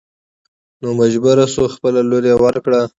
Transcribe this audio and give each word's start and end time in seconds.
نو 0.81 0.89
مجبور 0.99 1.37
شو 1.53 1.63
خپله 1.75 1.99
لور 2.09 2.23
يې 2.29 2.35
ور 2.41 2.55
کړه. 2.65 2.81